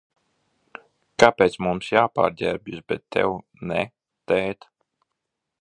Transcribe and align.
Kāpēc 1.23 1.57
mums 1.67 1.91
jāpārģērbjas, 1.95 2.83
bet 2.93 3.07
tev 3.17 3.37
ne, 3.73 3.81
tēt? 4.33 4.71